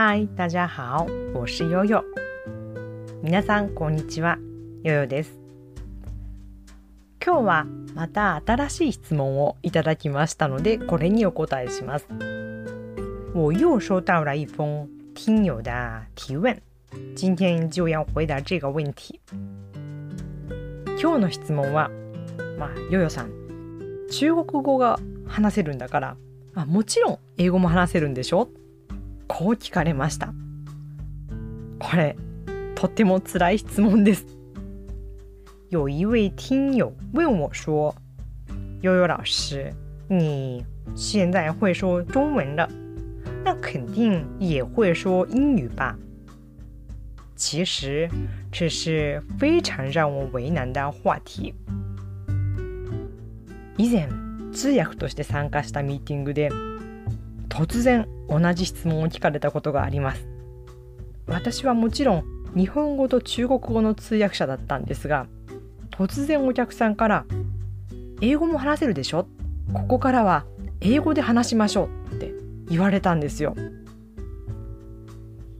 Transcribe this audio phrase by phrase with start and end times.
[0.00, 2.04] 嗨，大家好，我是悠悠。
[3.20, 4.38] 皆さんこんにちは、
[4.84, 5.40] 悠悠です。
[7.20, 7.66] 今日は
[7.96, 12.06] また新しい質問をいただきましたので、これにお答えします。
[13.34, 15.72] 我又收到了一封听友的
[16.14, 16.56] 提问，
[17.16, 19.18] 今天就要回答这个问题。
[20.96, 21.90] 今日の質問は、
[22.56, 23.32] まあ、ヨヨさん、
[24.12, 26.16] 中国語が話せるんだから、
[26.54, 28.48] あもちろん英語も話せるんでしょ？
[29.38, 30.34] こう聞かれました。
[31.78, 32.16] これ、
[32.74, 34.26] とても辛い質問です。
[35.70, 37.94] 有一位听友问我说
[38.82, 39.72] ：“悠悠老师，
[40.08, 40.64] 你
[40.96, 42.68] 现在会说中文了，
[43.44, 45.96] 那肯定也会说英语吧？”
[47.38, 48.10] 其实
[48.50, 51.54] 这是非常让我为难的话题。
[53.76, 54.08] 以前
[54.52, 56.50] 通訳として参加したミーティングで
[57.58, 60.28] 突然同じ質問を聞かれたことがあります。
[61.26, 65.26] 私はもちろん日本語と中国語の通訳者だったんですが
[65.90, 67.26] 突然お客さんから
[68.22, 69.26] 「英語も話せるでしょ？
[69.72, 70.46] ここからは
[70.80, 72.32] 英語で話しましょう」って
[72.68, 73.56] 言われたんですよ。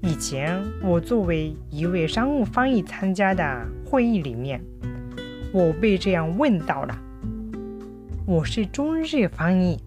[0.00, 3.44] 以前我作为一位商务翻译参加的
[3.84, 4.62] 会议里面，
[5.52, 6.96] 我被这样问到了。
[8.24, 9.78] 我是中日翻译，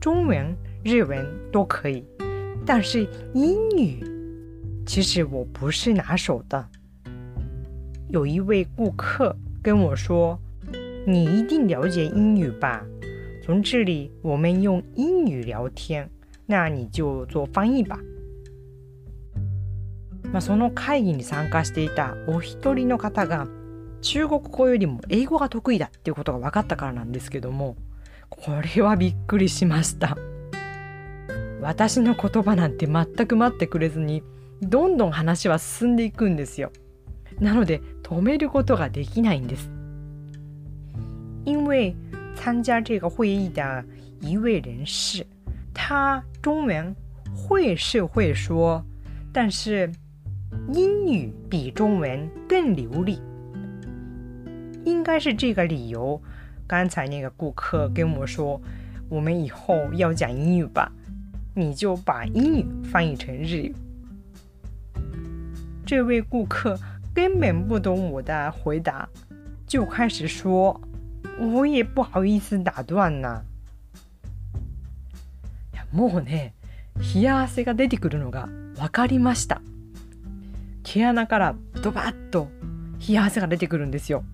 [0.00, 0.54] 中文、
[0.84, 2.04] 日文都可以，
[2.66, 4.04] 但是英语
[4.86, 6.68] 其实我不是拿手的。
[8.10, 10.38] 有一位顾客跟我说
[11.08, 12.84] ：“你一定了解英语吧？
[13.42, 16.10] 从这里我们用英语聊天，
[16.46, 17.98] 那你就做翻译吧。”
[20.30, 23.46] まあ、その会議に参加していたお一人の方が
[24.02, 27.76] 中国語よりも英語が得意だっていうことが分かったからなんですけども
[28.28, 30.16] これはびっくりしました
[31.64, 34.22] 私の言葉なんて全く待ってくれずに
[34.60, 36.70] どんどん話は進んでいくんですよ。
[37.40, 39.70] なので止めることができないんです。
[41.46, 41.96] 因为
[42.34, 43.84] 参加这个会议的
[44.20, 45.26] 一位人士
[45.72, 46.94] 他中文
[47.34, 48.84] 会是会说
[49.32, 49.90] 但是
[50.72, 53.20] 英语比中文更流利，
[54.84, 56.20] 应该是这个理由。
[56.66, 58.60] 刚才那个顾客跟我说
[59.10, 60.90] ：“我们以后要讲英语吧，
[61.54, 63.74] 你就把英语翻译成日语。”
[65.86, 66.78] 这位顾客
[67.14, 69.08] 根本不懂我的回答，
[69.66, 70.80] 就开始说
[71.38, 73.42] ：“我也不好意思打断呐。”
[75.92, 76.54] もうね、
[77.14, 79.60] 冷や汗が出てくるのが分かりました。
[80.82, 82.48] 毛穴からドバッと
[83.06, 84.24] 冷や汗が出てくるんですよ。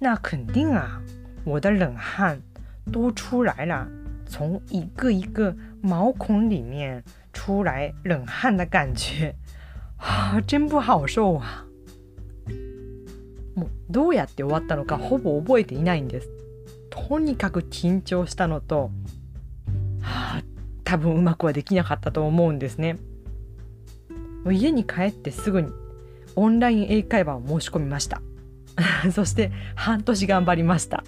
[0.00, 1.00] 那肯定啊，
[1.44, 2.40] 我的冷汗
[2.90, 3.86] 都出来了，
[4.26, 9.34] 从一个一个毛孔里面出来冷汗的感觉，
[9.98, 11.64] 啊，真不好受啊！
[13.54, 16.28] もうどうやって終わったのかほぼ覚えていないんです。
[16.90, 18.90] とにかく緊張したのと、
[20.00, 20.42] はあ、
[20.84, 22.98] 多分うまくはできなかったと思うんですね。
[24.52, 25.72] 家に帰ってすぐに
[26.36, 28.22] オンライン英会話を申し込みました
[29.10, 31.02] そして半年頑張りました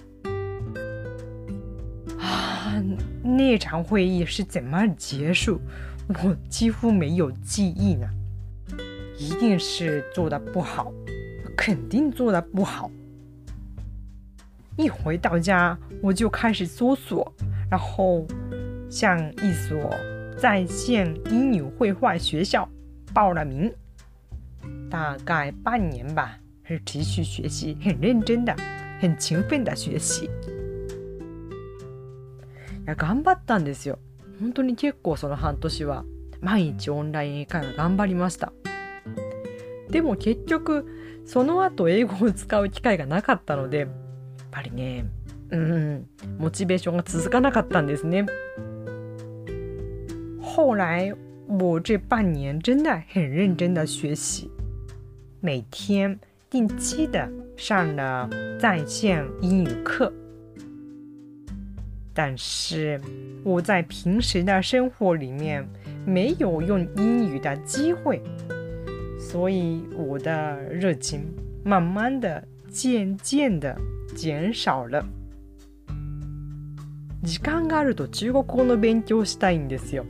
[3.39, 5.61] 那场会议是怎么结束？
[6.09, 8.05] 我几乎没有记忆呢。
[9.17, 10.91] 一定是做的不好，
[11.55, 12.91] 肯定做的不好。
[14.75, 17.33] 一回到家，我就开始搜索，
[17.71, 18.27] 然后
[18.89, 19.89] 向一所
[20.37, 22.67] 在线英语绘画学校。
[23.13, 23.73] 报了名，
[24.89, 28.53] 大概半年吧，是持续学习，很认真的，
[28.99, 30.29] 很勤奋的学习。
[32.89, 33.99] や頑張ったんですよ。
[34.39, 36.05] 本当に結構その半年は
[36.41, 38.51] 毎日オンライン英会話頑張りました。
[39.89, 40.85] でも結局
[41.25, 43.89] その後英語を使う機会がなかったのでやっ
[44.51, 45.05] ぱりね
[45.49, 48.25] うんモチベーションが続かなかったんですね。
[50.41, 51.13] 後来
[51.47, 54.49] 我这半年真的很认真的学习，
[55.41, 56.19] 每天
[56.49, 58.29] 定期的上了
[58.59, 60.13] 在线英语课。
[62.21, 62.99] 但是
[63.45, 65.65] 我在平时的生活里面
[66.05, 68.21] 没有用英语的机会，
[69.17, 71.21] 所以我的热情
[71.63, 73.73] 慢慢的、渐渐的
[74.13, 75.01] 减少了。
[77.23, 80.03] 時間があると中国語の勉強したいんですよ。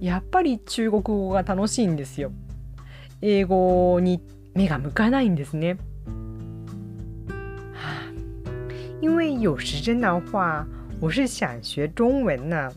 [0.00, 2.32] やっぱり中国語が楽しいんですよ。
[3.20, 4.22] 英語に
[4.54, 5.76] 目が向かないんですね。
[9.02, 10.66] 因为有时真的话，
[11.00, 12.72] 我是想学中文呢。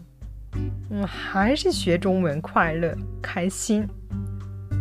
[0.92, 3.88] 嗯，还是学中文快乐开心。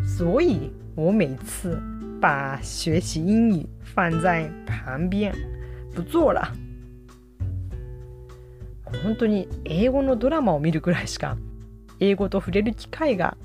[0.04, 1.81] 所以我每次
[2.20, 5.32] 把学习英语放在旁边
[5.94, 6.52] 不做了。
[9.02, 11.38] 本当に英語のドラマを見るくらいしか
[11.98, 13.38] 英語と触れる機会が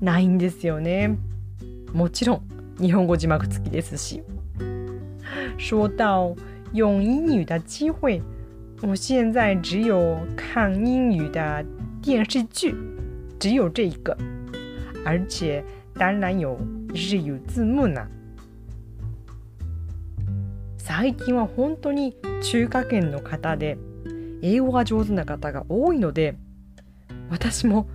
[0.00, 1.16] ないんですよね。
[1.94, 2.42] もちろん
[2.78, 4.22] 日本語字幕付きですし。
[5.56, 6.36] 说到
[6.74, 8.20] 用英语的机会，
[8.80, 11.64] 我现在只有看英语的
[12.00, 12.74] 电视剧，
[13.38, 14.16] 只有这一个，
[15.04, 15.64] 而且
[15.94, 16.56] 当然有
[16.94, 18.06] 日语字幕呢。
[20.76, 23.76] 最近は本当に中華圏の方で
[24.42, 26.36] 英語が上手な方が多いので
[27.28, 27.88] 私も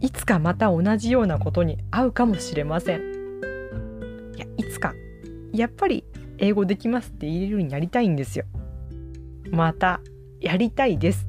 [0.00, 3.00] いつかまた同じようなことに会うかもしれません
[4.36, 4.94] いやいつか
[5.52, 6.04] やっぱり
[6.36, 8.44] 英語できますって言えるようになりたいんですよ
[9.50, 10.00] また
[10.43, 11.25] やりたいです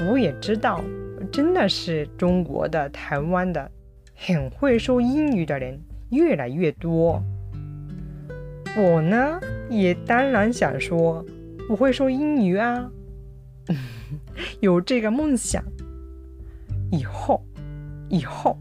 [0.00, 0.82] 我也知道
[1.30, 3.70] 真的是中国的台湾的
[4.14, 5.80] 很会说英语的人
[6.10, 7.22] 越来越多
[8.76, 9.40] 我呢
[9.70, 11.24] 也当然想说
[11.68, 12.90] 我会说英语啊，
[14.60, 15.62] 有这个梦想。
[16.90, 17.42] 以后，
[18.10, 18.58] 以后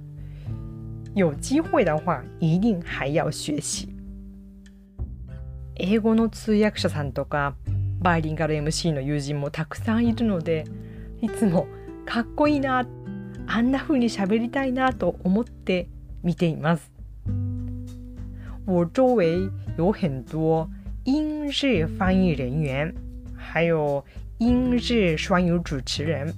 [1.16, 3.90] 有机会的话，一定还要学习。
[5.76, 7.56] 英語の通訳者さんとか
[8.07, 10.65] バイリンガル MC の友人もたくさんいるので
[11.21, 11.67] いつも
[12.05, 12.87] かっこいいな
[13.49, 15.89] あんな風に喋りたいなと思って
[16.23, 16.89] 見ています。
[18.65, 20.71] 我周围有很多
[21.03, 22.95] 英日翻译人员，
[23.37, 24.05] 还有
[24.39, 26.33] 英日双语主持人，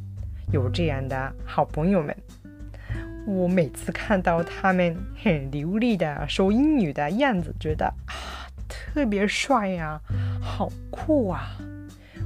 [0.50, 2.17] 有这样的好朋友们。
[3.26, 10.00] 我每次看到他们很流利的说英语的样子，觉得啊，特别帅呀，
[10.58, 11.56] 好酷啊！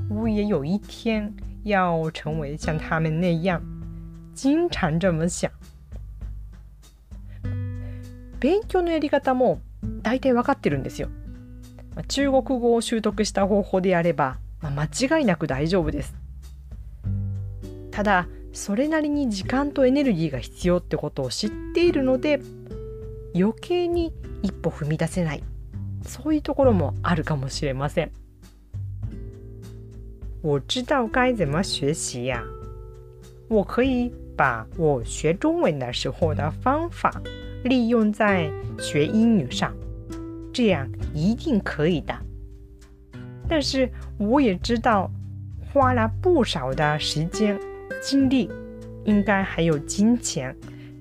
[0.09, 1.31] 我也有一天
[1.65, 3.61] 要成为像他们那样，
[4.35, 5.51] 经常这么想。
[8.41, 9.61] 勉強のやり方も
[10.03, 11.11] 大体分かってるんですよ。
[12.09, 16.15] 中国語を習得した方法であれば、まあ、間違いなく大丈夫です。
[17.91, 22.41] ただそれなりに時間とエネルギーが必要ってことを知っているので
[23.35, 25.45] 余計に一歩踏み出せない
[26.07, 28.11] そういうところもあるかもしれません。
[30.43, 32.43] 我知道该怎么学习呀、
[33.49, 37.23] 我可以把我学中文的时候的方法
[37.63, 39.73] 利用在学英语上。
[40.53, 42.15] 这样一定可以的。
[43.49, 45.09] 但是我也知道，
[45.73, 47.59] 花了不少的时间、
[48.03, 48.51] 精力，
[49.05, 50.55] 应该还有金钱，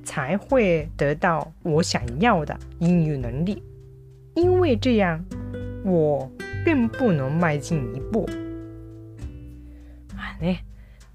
[0.04, 3.64] 才会得到我想要的英语能力。
[4.36, 5.26] 因为这样，
[5.84, 6.32] 我
[6.64, 8.30] 更不能迈进一步。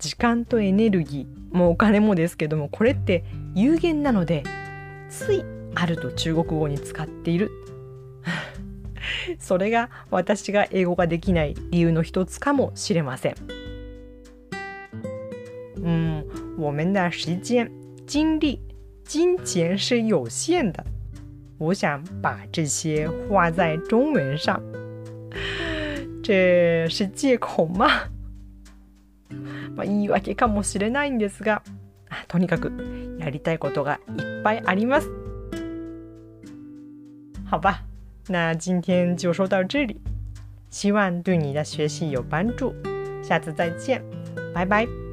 [0.06, 3.24] 時間とエネルギーもお金もですけども、これって
[3.56, 4.44] 有限なので、
[5.10, 5.42] つい
[5.74, 7.50] あると中国語に使っている。
[9.40, 13.34] それが私が英語ができない理由の一つかもしれません。
[15.82, 16.24] 嗯，
[16.56, 17.68] 我们的时间、
[18.06, 18.60] 精力、
[19.04, 20.86] 金钱是有限的。
[21.58, 24.62] 我想把这些花在中文上，
[26.22, 27.90] 这是借口吗？
[29.74, 31.62] まあ、言い訳かもしれないんですが、
[32.28, 35.10] とにかくやりたいことがいっぱいあります。
[37.50, 37.82] 好吧。
[38.28, 40.00] 那今天就说到这里，
[40.70, 42.74] 希望对你的学习有帮助。
[43.22, 44.02] 下次再见，
[44.54, 45.05] 拜拜。